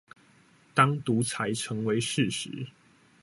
[0.73, 2.69] 當獨裁成為事實